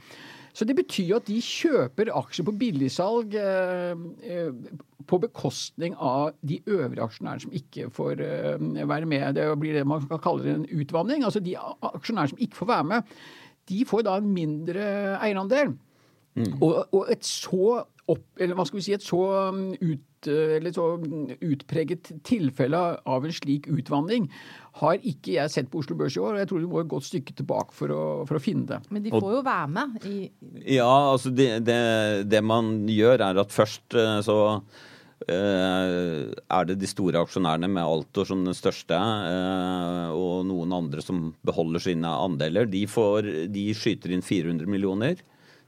Så 0.56 0.64
det 0.64 0.76
betyr 0.78 1.10
jo 1.10 1.20
at 1.20 1.28
de 1.28 1.36
kjøper 1.44 2.08
aksjer 2.16 2.46
på 2.46 2.54
billigsalg 2.56 3.34
eh, 3.36 4.52
på 5.06 5.18
bekostning 5.22 5.96
av 6.00 6.32
de 6.40 6.62
øvrige 6.64 7.04
aksjonærene 7.04 7.44
som 7.44 7.56
ikke 7.56 7.90
får 7.94 8.22
eh, 8.24 8.62
være 8.88 9.08
med. 9.10 9.36
Det 9.36 9.48
blir 9.60 9.76
det 9.76 9.84
man 9.88 10.06
kan 10.08 10.22
kalle 10.24 10.54
en 10.54 10.68
utvanning. 10.72 11.26
Altså 11.28 11.42
de 11.44 11.58
aksjonærene 11.60 12.32
som 12.32 12.40
ikke 12.40 12.62
får 12.62 12.70
være 12.72 12.88
med, 12.94 13.18
de 13.68 13.82
får 13.88 14.06
da 14.06 14.16
en 14.16 14.32
mindre 14.32 14.86
eierandel. 15.20 15.74
Mm. 16.36 16.56
Og, 16.60 16.72
og, 16.92 17.04
et 17.12 17.24
så 17.24 17.84
opp, 18.12 18.26
eller 18.38 18.54
hva 18.56 18.66
skal 18.68 18.78
vi 18.80 18.84
si, 18.86 18.94
et 18.96 19.04
så 19.04 19.22
ut 19.80 20.04
eller 20.26 20.72
så 20.74 20.84
utpreget 21.44 22.08
tilfelle 22.26 22.78
av 23.06 23.26
en 23.28 23.34
slik 23.34 23.68
utvandring 23.70 24.24
har 24.80 24.98
ikke 25.06 25.36
jeg 25.36 25.52
sett 25.52 25.68
på 25.70 25.78
Oslo 25.84 25.94
Børs 25.98 26.16
i 26.16 26.22
år. 26.22 26.34
og 26.34 26.40
Jeg 26.40 26.48
tror 26.50 26.64
du 26.64 26.66
må 26.72 26.80
et 26.82 26.90
godt 26.90 27.06
stykke 27.06 27.36
tilbake 27.38 27.76
for 27.76 27.94
å, 27.94 28.02
for 28.26 28.38
å 28.38 28.42
finne 28.42 28.66
det. 28.72 28.80
Men 28.90 29.04
de 29.04 29.12
får 29.14 29.36
jo 29.36 29.44
være 29.46 29.70
med 29.76 30.08
i 30.08 30.16
Ja, 30.74 30.90
altså 31.12 31.30
det, 31.30 31.50
det, 31.68 31.78
det 32.26 32.42
man 32.42 32.74
gjør 32.90 33.22
er 33.28 33.42
at 33.44 33.54
først 33.54 33.98
eh, 34.00 34.18
så 34.26 34.38
Uh, 35.16 36.28
er 36.52 36.66
det 36.68 36.74
de 36.76 36.88
store 36.90 37.22
aksjonærene 37.24 37.70
med 37.72 37.82
Altor 37.88 38.28
som 38.28 38.42
den 38.44 38.54
største, 38.54 38.94
uh, 38.94 40.12
og 40.12 40.44
noen 40.46 40.74
andre 40.76 41.00
som 41.02 41.30
beholder 41.46 41.82
sine 41.82 42.10
andeler, 42.20 42.68
de, 42.68 42.82
får, 42.86 43.30
de, 43.50 43.64
skyter 43.74 44.12
inn 44.12 44.22
400 44.22 44.68
millioner 44.70 45.22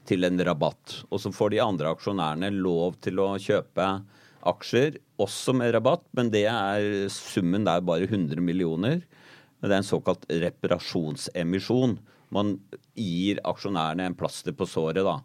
til 0.09 0.27
en 0.27 0.41
rabatt. 0.49 1.03
Og 1.13 1.21
så 1.23 1.33
får 1.35 1.53
de 1.55 1.63
andre 1.65 1.93
aksjonærene 1.93 2.51
lov 2.57 2.99
til 3.05 3.21
å 3.23 3.35
kjøpe 3.43 3.89
aksjer, 4.49 4.99
også 5.21 5.55
med 5.59 5.73
rabatt, 5.75 6.05
men 6.17 6.31
det 6.33 6.47
er 6.51 7.09
summen 7.13 7.67
der 7.67 7.83
bare 7.85 8.07
100 8.07 8.41
millioner. 8.45 9.03
Det 9.59 9.73
er 9.73 9.81
en 9.81 9.87
såkalt 9.87 10.25
reparasjonsemisjon. 10.31 11.97
Man 12.35 12.55
gir 12.95 13.41
aksjonærene 13.49 14.07
en 14.07 14.17
plaster 14.19 14.55
på 14.55 14.69
såret, 14.69 15.03
da. 15.07 15.19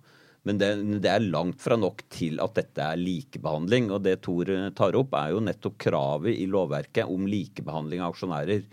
Men 0.44 0.60
det, 0.60 0.70
det, 1.00 1.08
er 1.08 1.24
langt 1.24 1.62
fra 1.64 1.78
nok 1.80 2.02
til 2.12 2.42
at 2.44 2.58
dette 2.58 2.84
er 2.84 3.00
likebehandling. 3.00 3.92
Og 3.96 4.02
det 4.04 4.18
Tor 4.26 4.50
tar 4.76 4.98
opp, 5.00 5.14
er 5.16 5.32
jo 5.36 5.44
nettopp 5.44 5.78
kravet 5.86 6.36
i 6.36 6.48
lovverket 6.52 7.12
om 7.12 7.30
likebehandling 7.30 8.04
av 8.04 8.12
aksjonærer. 8.12 8.66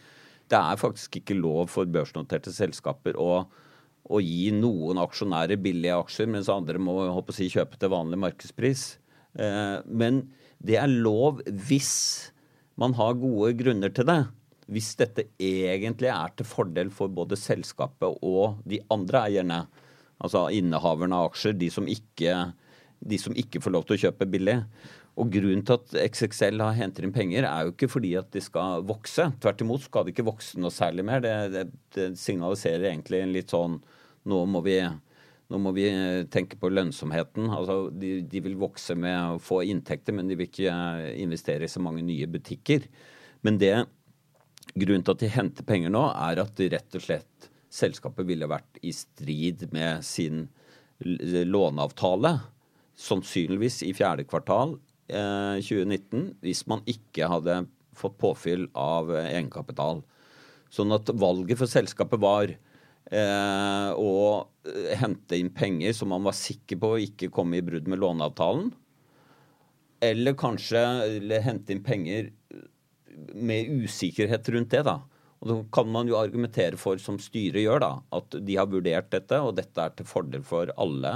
Det 0.50 0.58
er 0.58 0.80
faktisk 0.80 1.20
ikke 1.20 1.38
lov 1.38 1.68
for 1.70 1.86
børsnoterte 1.86 2.50
selskaper 2.54 3.18
å, 3.20 3.44
å 4.10 4.20
gi 4.22 4.50
noen 4.54 4.98
aksjonærer 5.00 5.60
billige 5.62 5.96
aksjer, 6.02 6.28
mens 6.30 6.50
andre 6.52 6.80
må 6.82 6.98
si, 7.34 7.48
kjøpe 7.52 7.78
til 7.78 7.92
vanlig 7.92 8.18
markedspris. 8.24 8.84
Eh, 9.38 9.78
men 9.86 10.24
det 10.58 10.76
er 10.80 10.90
lov 10.90 11.40
hvis 11.46 11.92
man 12.80 12.96
har 12.98 13.18
gode 13.20 13.54
grunner 13.60 13.92
til 13.94 14.08
det. 14.08 14.22
Hvis 14.70 14.92
dette 14.98 15.26
egentlig 15.42 16.10
er 16.12 16.34
til 16.36 16.46
fordel 16.46 16.92
for 16.94 17.10
både 17.12 17.38
selskapet 17.38 18.22
og 18.26 18.60
de 18.68 18.80
andre 18.92 19.24
eierne, 19.26 19.60
altså 20.22 20.46
innehaverne 20.54 21.16
av 21.16 21.30
aksjer, 21.30 21.56
de 21.58 21.70
som 21.72 21.88
ikke, 21.90 22.36
de 23.00 23.18
som 23.18 23.34
ikke 23.38 23.62
får 23.62 23.74
lov 23.74 23.86
til 23.86 23.98
å 23.98 24.02
kjøpe 24.06 24.28
billig. 24.30 24.60
Og 25.20 25.30
Grunnen 25.34 25.64
til 25.66 25.76
at 25.76 25.96
XXL 26.14 26.62
har 26.62 26.76
henter 26.78 27.04
inn 27.04 27.14
penger, 27.14 27.44
er 27.44 27.66
jo 27.66 27.74
ikke 27.74 27.90
fordi 27.90 28.14
at 28.20 28.30
de 28.32 28.42
skal 28.44 28.84
vokse. 28.88 29.26
Tvert 29.42 29.64
imot 29.64 29.84
skal 29.84 30.06
de 30.06 30.14
ikke 30.14 30.28
vokse 30.28 30.60
noe 30.62 30.72
særlig 30.72 31.04
mer. 31.08 31.24
Det, 31.24 31.34
det, 31.52 31.64
det 31.96 32.06
signaliserer 32.20 32.92
egentlig 32.92 33.24
en 33.24 33.34
litt 33.34 33.52
sånn 33.52 33.80
Nå 34.28 34.42
må 34.50 34.64
vi 34.66 34.80
Nå 35.50 35.58
må 35.58 35.72
vi 35.74 35.88
eh, 35.90 36.24
tenke 36.30 36.54
på 36.60 36.68
lønnsomheten. 36.70 37.48
Altså, 37.50 37.88
de, 37.90 38.20
de, 38.22 38.42
vil 38.44 38.54
vokse 38.54 38.94
med 38.94 39.16
å 39.32 39.40
få 39.42 39.64
inntekter, 39.66 40.14
men 40.14 40.28
de 40.30 40.36
vil 40.38 40.46
ikke 40.46 40.70
eh, 40.70 41.16
investere 41.24 41.66
i 41.66 41.72
så 41.72 41.82
mange 41.82 42.04
nye 42.06 42.28
butikker. 42.30 42.86
Men 43.42 43.58
det, 43.58 43.72
grunnen 44.76 45.02
til 45.02 45.16
at 45.16 45.24
de 45.24 45.32
henter 45.34 45.66
penger 45.66 45.90
nå, 45.90 46.04
er 46.14 46.44
at 46.44 46.62
rett 46.70 46.94
og 46.94 47.02
slett 47.02 47.50
selskapet 47.66 48.28
ville 48.28 48.46
vært 48.46 48.78
i 48.86 48.92
strid 48.94 49.66
med 49.74 50.06
sin 50.06 50.44
låneavtale. 51.00 52.36
Sannsynligvis 53.00 53.80
i 53.86 53.92
fjerde 53.96 54.26
kvartal 54.28 54.76
eh, 55.10 55.58
2019, 55.58 56.36
hvis 56.44 56.66
man 56.70 56.86
ikke 56.90 57.30
hadde 57.32 57.62
fått 57.96 58.18
påfyll 58.20 58.66
av 58.78 59.12
eh, 59.14 59.32
egenkapital. 59.34 60.02
Sånn 60.70 60.94
at 60.94 61.10
valget 61.10 61.58
for 61.58 61.70
selskapet 61.70 62.20
var 62.22 62.54
eh, 63.10 63.90
å 63.94 64.14
eh, 64.66 64.94
hente 65.00 65.38
inn 65.38 65.52
penger 65.54 65.94
som 65.96 66.12
man 66.14 66.24
var 66.26 66.36
sikker 66.36 66.80
på 66.80 66.94
ikke 67.06 67.30
kom 67.34 67.54
i 67.54 67.62
brudd 67.64 67.90
med 67.90 68.00
låneavtalen. 68.02 68.70
Eller 70.00 70.36
kanskje 70.38 70.82
eller 71.04 71.44
hente 71.44 71.74
inn 71.74 71.84
penger 71.84 72.30
med 73.36 73.84
usikkerhet 73.84 74.48
rundt 74.54 74.72
det, 74.72 74.84
da. 74.88 75.00
Og 75.40 75.48
da 75.48 75.56
kan 75.72 75.88
man 75.92 76.08
jo 76.08 76.18
argumentere 76.20 76.76
for, 76.80 77.00
som 77.00 77.18
styret 77.20 77.64
gjør, 77.64 77.80
da, 77.82 77.92
at 78.16 78.36
de 78.44 78.56
har 78.56 78.68
vurdert 78.68 79.10
dette, 79.12 79.38
og 79.40 79.56
dette 79.56 79.80
er 79.80 79.94
til 79.96 80.08
fordel 80.08 80.44
for 80.44 80.72
alle 80.80 81.14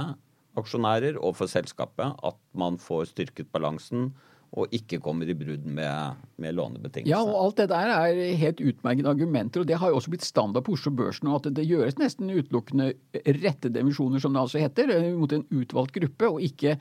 aksjonærer 0.59 1.19
og 1.19 1.35
for 1.37 1.51
selskapet, 1.51 2.15
at 2.25 2.39
man 2.57 2.79
får 2.81 3.11
styrket 3.11 3.51
balansen 3.53 4.13
og 4.55 4.75
ikke 4.75 5.01
kommer 5.03 5.27
i 5.27 5.35
brudd 5.35 5.65
med, 5.67 6.21
med 6.39 6.55
lånebetingelsene. 6.55 7.11
Ja, 7.11 7.21
og 7.23 7.41
alt 7.41 7.57
det 7.59 7.67
der 7.73 7.91
er 7.91 8.37
helt 8.39 8.61
utmerkede 8.63 9.11
argumenter, 9.11 9.61
og 9.63 9.67
det 9.67 9.79
har 9.81 9.91
jo 9.91 9.99
også 9.99 10.13
blitt 10.13 10.27
standard 10.27 10.63
på 10.65 10.77
Oslo 10.77 10.93
Børs 10.95 11.19
nå 11.25 11.33
at 11.35 11.49
det 11.57 11.67
gjøres 11.67 11.99
nesten 11.99 12.31
utelukkende 12.31 12.93
rettede 13.41 13.83
emisjoner, 13.83 14.23
som 14.23 14.35
det 14.35 14.45
altså 14.45 14.61
heter, 14.63 14.93
mot 15.19 15.35
en 15.35 15.43
utvalgt 15.51 15.99
gruppe, 15.99 16.29
og 16.29 16.45
ikke 16.45 16.77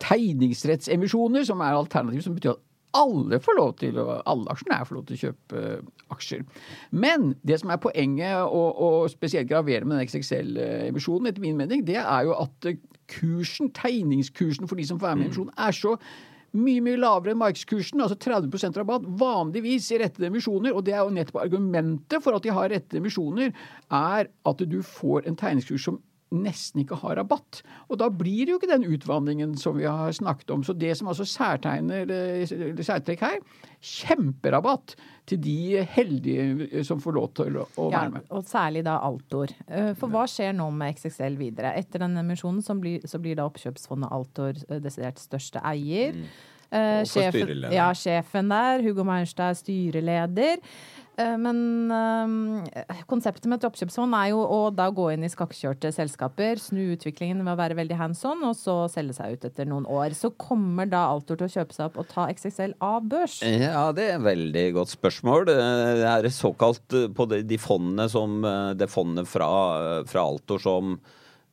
tegningsrettsemisjoner, 0.00 1.44
som 1.44 1.60
er 1.60 1.76
alternativ, 1.76 2.24
som 2.24 2.38
betyr 2.38 2.54
at 2.54 2.64
alle 2.96 3.36
får 3.44 3.56
lov 3.58 3.74
til, 3.82 3.98
alle 4.00 4.54
aksjonærer 4.54 4.88
får 4.88 4.96
lov 4.96 5.04
til 5.08 5.18
å 5.18 5.22
kjøpe 5.26 5.64
aksjer. 6.14 6.46
Men 6.96 7.34
det 7.46 7.58
som 7.60 7.74
er 7.74 7.82
poenget, 7.82 8.38
og, 8.46 8.80
og 8.80 9.10
spesielt 9.12 9.50
gravere 9.50 9.84
med 9.84 9.98
den 9.98 10.08
XXL-emisjonen, 10.08 11.28
etter 11.28 11.44
min 11.44 11.60
mening, 11.60 11.84
det 11.86 12.00
er 12.00 12.24
jo 12.24 12.32
at 12.38 12.70
kursen, 13.12 13.68
tegningskursen 13.76 14.68
for 14.68 14.80
de 14.80 14.88
som 14.88 15.00
får 15.00 15.10
være 15.10 15.20
med 15.20 15.28
i 15.28 15.30
emisjonen, 15.32 15.54
er 15.60 15.76
så 15.76 15.94
mye 16.60 16.82
mye 16.84 16.98
lavere 17.00 17.34
enn 17.34 17.40
markedskursen, 17.40 18.02
altså 18.04 18.18
30% 18.20 18.78
rabatt, 18.80 19.06
vanligvis 19.20 19.90
i 19.94 20.00
rettede 20.02 20.28
emisjoner. 20.30 20.74
Og 20.74 20.84
det 20.86 20.96
er 20.96 21.02
jo 21.04 21.14
nettopp 21.14 21.40
argumentet 21.44 22.24
for 22.24 22.36
at 22.36 22.44
de 22.44 22.54
har 22.54 22.70
rettede 22.72 23.02
emisjoner, 23.02 23.54
er 23.88 24.30
at 24.30 24.64
du 24.68 24.78
får 24.84 25.28
en 25.28 25.38
tegningskurs 25.38 25.88
som 25.88 26.00
nesten 26.34 26.82
ikke 26.82 26.98
har 27.00 27.16
rabatt. 27.18 27.62
Og 27.88 27.98
da 28.00 28.08
blir 28.12 28.44
det 28.44 28.52
jo 28.52 28.58
ikke 28.60 28.70
den 28.70 28.86
utvandringen 28.88 29.54
som 29.60 29.78
vi 29.78 29.86
har 29.88 30.12
snakket 30.14 30.50
om. 30.54 30.64
Så 30.66 30.74
det 30.76 30.94
som 30.98 31.08
altså 31.10 31.26
særtegner 31.28 32.08
særtrekk 32.84 33.24
her, 33.24 33.38
kjemperabatt 33.78 34.96
til 35.28 35.40
de 35.44 35.84
heldige 35.94 36.84
som 36.86 37.00
får 37.02 37.16
lov 37.16 37.30
til 37.38 37.58
å, 37.60 37.66
være 37.76 38.12
med. 38.16 38.26
Ja, 38.26 38.36
og 38.36 38.46
særlig 38.48 38.84
da 38.88 38.98
Altor. 39.04 39.52
Eh, 39.68 39.92
for 39.98 40.12
hva 40.12 40.26
skjer 40.30 40.54
nå 40.56 40.68
med 40.74 40.98
XXL 40.98 41.40
videre? 41.40 41.74
Etter 41.78 42.04
den 42.04 42.16
emisjonen 42.20 42.62
så 42.64 42.76
blir, 42.78 43.04
så 43.08 43.20
blir 43.22 43.38
da 43.38 43.48
oppkjøpsfondet 43.48 44.14
Altor 44.14 44.56
eh, 44.68 44.80
desidert 44.84 45.20
største 45.22 45.64
eier. 45.64 46.16
Mm. 46.16 46.30
for 46.68 47.08
sjefen, 47.08 47.62
ja, 47.72 47.86
sjefen 47.96 48.50
der, 48.52 48.82
Hugo 48.84 49.04
Maurstad, 49.08 49.56
styreleder. 49.56 50.60
Eh, 51.18 51.34
men 51.40 51.90
øh, 51.90 53.02
konseptet 53.10 53.48
med 53.50 53.58
et 53.58 53.66
oppkjøpsfond 53.66 54.14
er 54.14 54.30
jo 54.30 54.42
å 54.44 54.60
da 54.74 54.86
gå 54.94 55.08
inn 55.14 55.26
i 55.26 55.32
skakkjørte 55.32 55.90
selskaper, 55.94 56.62
snu 56.62 56.94
utviklingen 56.94 57.42
ved 57.42 57.56
å 57.56 57.58
være 57.58 57.78
veldig 57.80 57.98
hands 57.98 58.22
on, 58.28 58.44
og 58.46 58.54
så 58.58 58.76
selge 58.92 59.18
seg 59.18 59.34
ut 59.34 59.48
etter 59.50 59.68
noen 59.68 59.88
år. 59.90 60.14
Så 60.14 60.30
kommer 60.38 60.88
da 60.90 61.08
Altor 61.10 61.40
til 61.40 61.48
å 61.48 61.54
kjøpe 61.58 61.74
seg 61.74 61.90
opp 61.90 62.00
og 62.04 62.10
ta 62.12 62.28
XXL 62.30 62.76
av 62.84 63.10
børs? 63.10 63.40
Ja, 63.42 63.88
det 63.96 64.06
er 64.06 64.18
et 64.20 64.26
veldig 64.28 64.66
godt 64.78 64.94
spørsmål. 64.94 65.48
Det 65.50 65.58
er 66.12 66.30
såkalt 66.34 66.98
på 67.16 67.30
de 67.34 67.58
fondene 67.60 68.08
som 68.12 68.42
Det 68.78 68.86
fondet 68.90 69.26
fra, 69.28 69.48
fra 70.06 70.22
Altor 70.22 70.60
som 70.62 70.98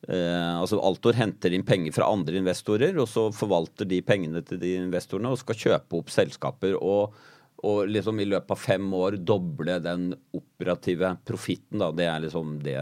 eh, 0.06 0.52
altså 0.60 0.78
Altor 0.78 1.16
henter 1.18 1.54
inn 1.56 1.66
penger 1.66 1.94
fra 1.96 2.10
andre 2.12 2.38
investorer, 2.38 2.94
og 3.02 3.08
så 3.10 3.28
forvalter 3.34 3.88
de 3.88 4.02
pengene 4.06 4.44
til 4.46 4.60
de 4.62 4.76
investorene 4.84 5.32
og 5.32 5.40
skal 5.42 5.58
kjøpe 5.66 5.98
opp 5.98 6.12
selskaper. 6.14 6.78
og 6.78 7.16
og 7.64 7.88
liksom 7.88 8.20
i 8.20 8.28
løpet 8.28 8.52
av 8.52 8.60
fem 8.60 8.86
år 8.94 9.16
doble 9.24 9.78
den 9.80 10.10
operative 10.36 11.14
profitten. 11.26 11.84
Det 11.96 12.08
er 12.08 12.24
liksom 12.26 12.58
det 12.64 12.78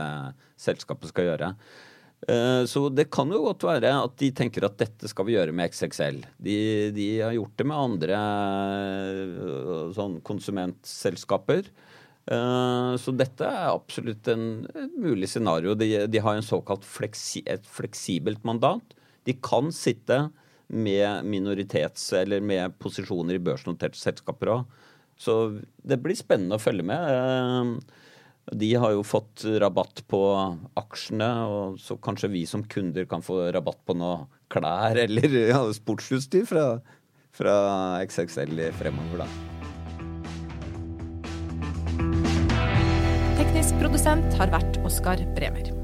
selskapet 0.60 1.12
skal 1.12 1.30
gjøre. 1.30 1.50
Eh, 2.28 2.62
så 2.70 2.86
det 2.88 3.10
kan 3.12 3.30
jo 3.32 3.42
godt 3.44 3.66
være 3.68 3.90
at 4.06 4.14
de 4.20 4.30
tenker 4.36 4.64
at 4.64 4.78
dette 4.80 5.08
skal 5.10 5.28
vi 5.28 5.36
gjøre 5.36 5.54
med 5.56 5.72
XXL. 5.74 6.22
De, 6.40 6.56
de 6.96 7.08
har 7.20 7.34
gjort 7.36 7.56
det 7.60 7.66
med 7.68 7.82
andre 7.88 8.20
eh, 8.20 9.90
sånn 9.96 10.18
konsumentselskaper. 10.24 11.68
Eh, 12.24 12.92
så 13.00 13.14
dette 13.16 13.48
er 13.48 13.74
absolutt 13.74 14.30
en, 14.32 14.64
mulig 14.96 15.28
scenario. 15.32 15.76
De, 15.76 15.90
de 16.08 16.24
har 16.24 16.38
en 16.38 16.46
såkalt 16.46 16.86
fleksi, 16.88 17.44
et 17.50 17.66
fleksibelt 17.68 18.44
mandat. 18.48 18.96
De 19.28 19.36
kan 19.44 19.70
sitte 19.74 20.26
med 20.68 21.26
minoritets- 21.28 22.12
eller 22.16 22.40
med 22.40 22.78
posisjoner 22.78 23.36
i 23.36 23.42
børsnoterte 23.42 23.98
selskaper 23.98 24.52
òg. 24.54 24.80
Så 25.16 25.60
det 25.82 26.00
blir 26.02 26.18
spennende 26.18 26.58
å 26.58 26.62
følge 26.62 26.86
med. 26.86 27.00
Eh, 27.14 28.00
de 28.52 28.74
har 28.76 28.92
jo 28.92 29.04
fått 29.06 29.44
rabatt 29.62 30.02
på 30.10 30.20
aksjene, 30.76 31.30
og 31.48 31.78
så 31.80 31.96
kanskje 31.96 32.32
vi 32.32 32.44
som 32.46 32.64
kunder 32.64 33.06
kan 33.08 33.24
få 33.24 33.40
rabatt 33.54 33.80
på 33.86 33.96
noe 33.96 34.26
klær 34.52 35.00
eller 35.06 35.38
ja, 35.52 35.62
sportsutstyr 35.72 36.44
fra, 36.48 36.66
fra 37.34 37.56
XXL 38.04 38.60
fremover, 38.80 39.24
da. 39.24 39.30
Teknisk 43.40 43.80
produsent 43.80 44.36
har 44.40 44.52
vært 44.52 44.78
Oskar 44.84 45.24
Bremer. 45.38 45.83